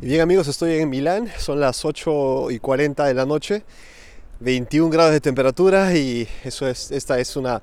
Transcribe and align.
Bien 0.00 0.20
amigos, 0.20 0.46
estoy 0.46 0.74
en 0.74 0.88
Milán, 0.88 1.28
son 1.38 1.58
las 1.58 1.84
8 1.84 2.52
y 2.52 2.60
40 2.60 3.04
de 3.04 3.14
la 3.14 3.26
noche, 3.26 3.64
21 4.38 4.90
grados 4.90 5.10
de 5.10 5.20
temperatura 5.20 5.92
y 5.96 6.28
eso 6.44 6.68
es, 6.68 6.92
esta 6.92 7.18
es 7.18 7.34
una, 7.34 7.60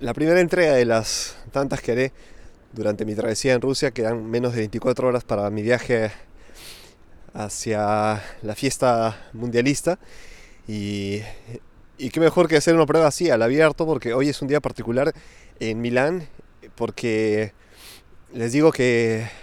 la 0.00 0.14
primera 0.14 0.40
entrega 0.40 0.72
de 0.72 0.86
las 0.86 1.36
tantas 1.50 1.82
que 1.82 1.92
haré 1.92 2.12
durante 2.72 3.04
mi 3.04 3.14
travesía 3.14 3.52
en 3.52 3.60
Rusia, 3.60 3.90
quedan 3.90 4.24
menos 4.24 4.52
de 4.54 4.60
24 4.60 5.06
horas 5.06 5.22
para 5.22 5.50
mi 5.50 5.60
viaje 5.60 6.12
hacia 7.34 8.22
la 8.40 8.54
fiesta 8.54 9.28
mundialista. 9.34 9.98
Y, 10.66 11.20
y 11.98 12.08
qué 12.08 12.20
mejor 12.20 12.48
que 12.48 12.56
hacer 12.56 12.74
una 12.74 12.86
prueba 12.86 13.08
así 13.08 13.28
al 13.28 13.42
abierto 13.42 13.84
porque 13.84 14.14
hoy 14.14 14.30
es 14.30 14.40
un 14.40 14.48
día 14.48 14.60
particular 14.62 15.12
en 15.60 15.78
Milán 15.82 16.26
porque 16.74 17.52
les 18.32 18.52
digo 18.52 18.72
que 18.72 19.41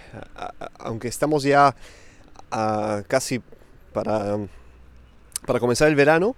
aunque 0.79 1.07
estamos 1.07 1.43
ya 1.43 1.75
casi 3.07 3.41
para, 3.93 4.37
para 5.45 5.59
comenzar 5.59 5.87
el 5.87 5.95
verano, 5.95 6.35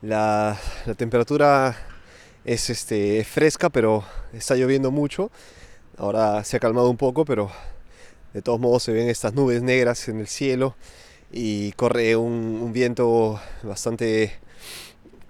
la, 0.00 0.56
temperatura 0.96 1.76
es 2.44 2.70
este, 2.70 3.24
fresca, 3.24 3.68
pero 3.68 4.04
está 4.32 4.54
lloviendo 4.54 4.90
mucho. 4.90 5.30
Ahora 5.96 6.44
se 6.44 6.56
ha 6.56 6.60
calmado 6.60 6.88
un 6.88 6.96
poco, 6.96 7.24
pero 7.24 7.50
de 8.32 8.42
todos 8.42 8.60
modos 8.60 8.84
se 8.84 8.92
ven 8.92 9.08
estas 9.08 9.34
nubes 9.34 9.62
negras 9.62 10.08
en 10.08 10.20
el 10.20 10.28
cielo 10.28 10.76
y 11.32 11.72
corre 11.72 12.14
un, 12.14 12.72
viento 12.72 13.40
bastante 13.64 14.32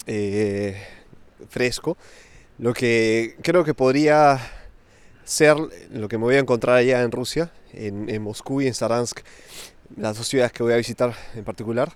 eh, 0.06 0.76
fresco. 1.48 1.96
Lo 2.58 2.74
que 2.74 3.36
creo 3.42 3.64
que 3.64 3.72
podría 3.72 4.38
ser 5.28 5.58
lo 5.90 6.08
que 6.08 6.16
me 6.16 6.24
voy 6.24 6.36
a 6.36 6.38
encontrar 6.38 6.76
allá 6.76 7.02
en 7.02 7.12
Rusia, 7.12 7.52
en, 7.74 8.22
Moscú 8.22 8.62
y 8.62 8.66
en 8.66 8.72
Saransk, 8.72 9.20
las 9.94 10.16
dos 10.16 10.26
ciudades 10.26 10.52
que 10.52 10.62
voy 10.62 10.72
a 10.72 10.76
visitar 10.76 11.14
en 11.34 11.44
particular. 11.44 11.92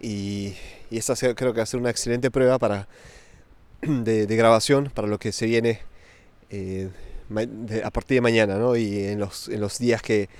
Y, 0.00 0.54
esta 0.90 1.14
creo 1.14 1.52
que 1.52 1.58
va 1.58 1.62
a 1.62 1.66
ser 1.66 1.80
una 1.80 1.90
excelente 1.90 2.30
prueba 2.30 2.58
para, 2.58 2.88
de, 3.82 4.24
grabación 4.24 4.90
para 4.94 5.06
lo 5.06 5.18
que 5.18 5.32
se 5.32 5.44
viene 5.44 5.80
eh, 6.48 6.88
a 7.84 7.90
partir 7.90 8.16
de 8.16 8.20
mañana 8.22 8.56
¿no? 8.56 8.74
y 8.74 9.04
en 9.04 9.18
los, 9.18 9.48
en 9.48 9.60
los 9.60 9.78
días 9.78 10.00
que, 10.00 10.30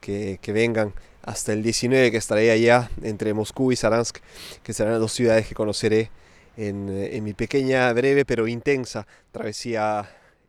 que, 0.00 0.52
vengan 0.52 0.92
hasta 1.22 1.52
el 1.52 1.62
19 1.62 2.10
que 2.10 2.16
estaré 2.16 2.50
allá 2.50 2.90
entre 3.02 3.32
Moscú 3.32 3.70
y 3.70 3.76
Saransk, 3.76 4.18
que 4.64 4.72
serán 4.72 4.92
las 4.92 5.00
dos 5.00 5.12
ciudades 5.12 5.46
que 5.46 5.54
conoceré 5.54 6.10
en, 6.56 6.88
en 6.88 7.22
mi 7.22 7.32
pequeña, 7.32 7.92
breve 7.92 8.24
pero 8.24 8.48
intensa 8.48 9.06
travesía 9.32 10.08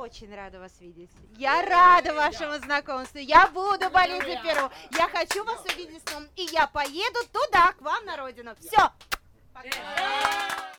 очень 0.00 0.34
рада 0.34 0.58
вас 0.58 0.72
видеть. 0.80 1.10
Я 1.36 1.62
рада 1.62 2.14
вашему 2.14 2.58
знакомству. 2.58 3.18
Я 3.18 3.46
буду 3.48 3.90
болеть 3.90 4.24
за 4.24 4.36
Перу. 4.42 4.70
Я 4.92 5.08
хочу 5.08 5.44
вас 5.44 5.64
увидеть 5.64 6.02
снова. 6.08 6.24
И 6.36 6.42
я 6.52 6.66
поеду 6.66 7.20
туда, 7.32 7.72
к 7.72 7.80
вам 7.80 8.04
на 8.04 8.16
родину. 8.16 8.54
Все. 8.60 8.90
Пока. 9.52 10.69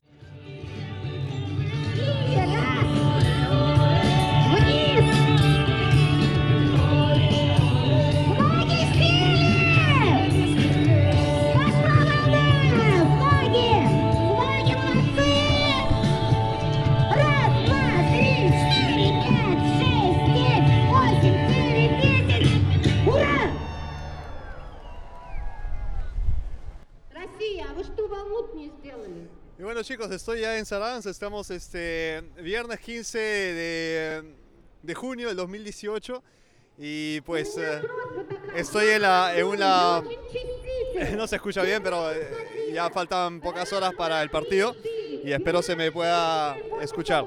Bueno 29.82 29.96
chicos, 29.96 30.12
estoy 30.12 30.42
ya 30.42 30.58
en 30.58 30.64
Saransk, 30.64 31.08
estamos 31.08 31.50
este 31.50 32.22
viernes 32.40 32.78
15 32.78 33.18
de, 33.18 34.34
de 34.80 34.94
junio 34.94 35.26
del 35.26 35.36
2018 35.36 36.22
y 36.78 37.20
pues 37.22 37.58
eh, 37.58 37.82
estoy 38.54 38.90
en, 38.90 39.02
la, 39.02 39.36
en 39.36 39.44
una... 39.44 40.04
No 41.16 41.26
se 41.26 41.34
escucha 41.34 41.62
bien, 41.62 41.82
pero 41.82 42.12
eh, 42.12 42.70
ya 42.72 42.90
faltan 42.90 43.40
pocas 43.40 43.72
horas 43.72 43.92
para 43.96 44.22
el 44.22 44.30
partido 44.30 44.76
y 45.24 45.32
espero 45.32 45.62
se 45.62 45.74
me 45.74 45.90
pueda 45.90 46.56
escuchar. 46.80 47.26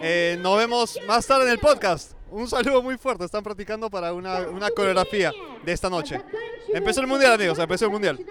Eh, 0.00 0.38
nos 0.40 0.56
vemos 0.56 1.00
más 1.08 1.26
tarde 1.26 1.46
en 1.46 1.50
el 1.50 1.58
podcast. 1.58 2.12
Un 2.30 2.46
saludo 2.46 2.80
muy 2.80 2.96
fuerte, 2.96 3.24
están 3.24 3.42
practicando 3.42 3.90
para 3.90 4.12
una, 4.12 4.42
una 4.42 4.70
coreografía 4.70 5.32
de 5.64 5.72
esta 5.72 5.90
noche. 5.90 6.22
Empezó 6.72 7.00
el 7.00 7.08
mundial 7.08 7.32
amigos, 7.32 7.58
empezó 7.58 7.86
el 7.86 7.90
mundial. 7.90 8.24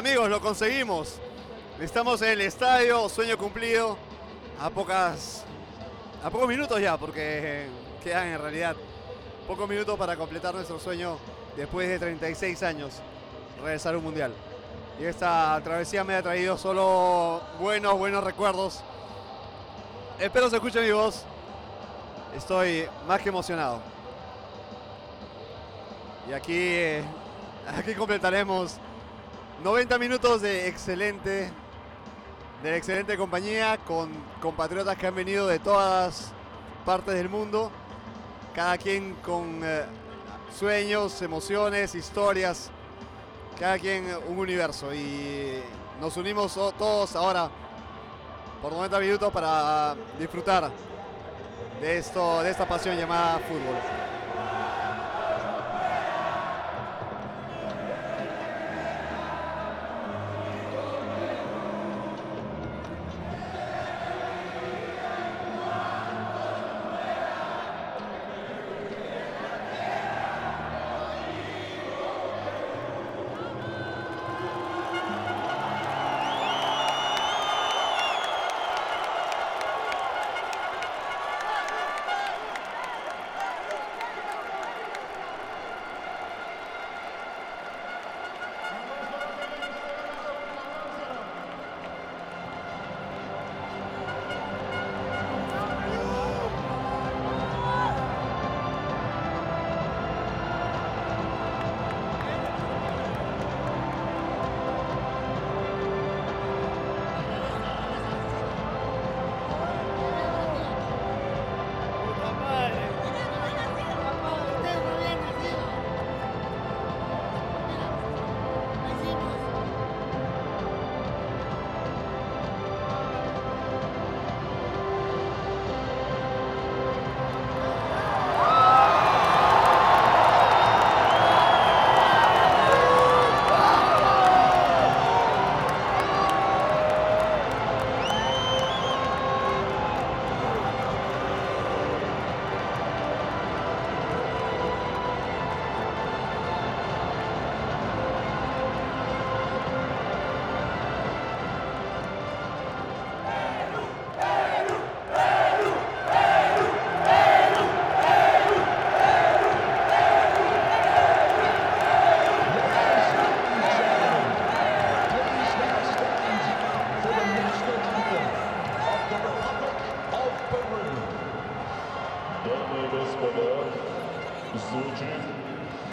Amigos, 0.00 0.30
lo 0.30 0.40
conseguimos. 0.40 1.18
Estamos 1.78 2.22
en 2.22 2.30
el 2.30 2.40
estadio, 2.40 3.06
sueño 3.10 3.36
cumplido. 3.36 3.98
A 4.58 4.70
pocas. 4.70 5.44
a 6.24 6.30
pocos 6.30 6.48
minutos 6.48 6.80
ya, 6.80 6.96
porque 6.96 7.66
quedan 8.02 8.28
en 8.28 8.40
realidad 8.40 8.76
pocos 9.46 9.68
minutos 9.68 9.98
para 9.98 10.16
completar 10.16 10.54
nuestro 10.54 10.80
sueño 10.80 11.18
después 11.54 11.86
de 11.86 11.98
36 11.98 12.62
años, 12.62 12.94
regresar 13.62 13.94
a 13.94 13.98
un 13.98 14.04
mundial. 14.04 14.32
Y 14.98 15.04
esta 15.04 15.60
travesía 15.62 16.02
me 16.02 16.14
ha 16.14 16.22
traído 16.22 16.56
solo 16.56 17.42
buenos, 17.60 17.98
buenos 17.98 18.24
recuerdos. 18.24 18.80
espero 20.18 20.48
se 20.48 20.56
escuche 20.56 20.80
mi 20.80 20.92
voz. 20.92 21.24
Estoy 22.34 22.88
más 23.06 23.20
que 23.20 23.28
emocionado. 23.28 23.82
Y 26.26 26.32
aquí, 26.32 26.56
eh, 26.56 27.04
aquí 27.76 27.92
completaremos 27.92 28.80
90 29.62 29.98
minutos 29.98 30.40
de 30.40 30.68
excelente, 30.68 31.50
de 32.62 32.76
excelente 32.76 33.18
compañía 33.18 33.76
con 33.86 34.08
compatriotas 34.40 34.96
que 34.96 35.06
han 35.06 35.14
venido 35.14 35.46
de 35.46 35.58
todas 35.58 36.32
partes 36.86 37.14
del 37.14 37.28
mundo, 37.28 37.70
cada 38.54 38.78
quien 38.78 39.16
con 39.16 39.60
eh, 39.62 39.84
sueños, 40.58 41.20
emociones, 41.20 41.94
historias, 41.94 42.70
cada 43.58 43.78
quien 43.78 44.06
un 44.28 44.38
universo. 44.38 44.94
Y 44.94 45.60
nos 46.00 46.16
unimos 46.16 46.54
todos 46.54 47.14
ahora 47.14 47.50
por 48.62 48.72
90 48.72 48.98
minutos 48.98 49.30
para 49.30 49.94
disfrutar 50.18 50.70
de 51.82 51.98
esto, 51.98 52.42
de 52.42 52.50
esta 52.50 52.66
pasión 52.66 52.96
llamada 52.96 53.38
fútbol. 53.40 54.19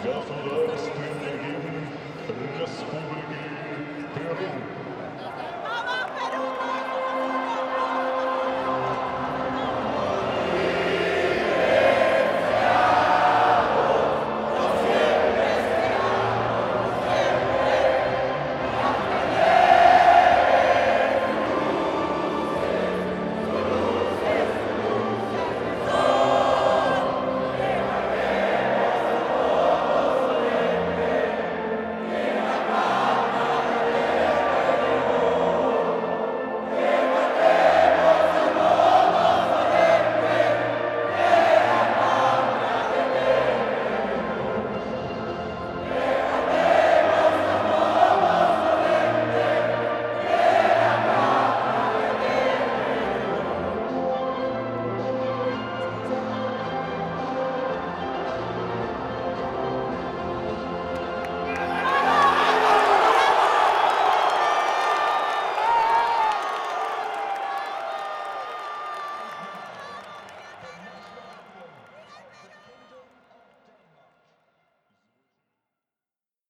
государственный 0.03 1.37
гимн 1.43 1.87
Республики 2.59 3.41
Перу. 4.15 4.86